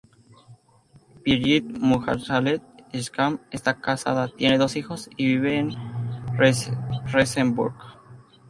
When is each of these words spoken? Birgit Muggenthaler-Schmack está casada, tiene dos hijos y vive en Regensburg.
Birgit 1.23 1.63
Muggenthaler-Schmack 1.83 3.39
está 3.51 3.79
casada, 3.79 4.29
tiene 4.29 4.57
dos 4.57 4.75
hijos 4.75 5.11
y 5.15 5.27
vive 5.27 5.59
en 5.59 5.75
Regensburg. 6.39 7.75